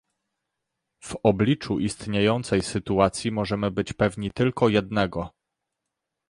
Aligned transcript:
W 1.03 1.15
obliczu 1.23 1.79
istniejącej 1.79 2.61
sytuacji 2.61 3.31
możemy 3.31 3.71
być 3.71 3.93
pewni 3.93 4.31
tylko 4.31 4.69
jednego 4.69 5.29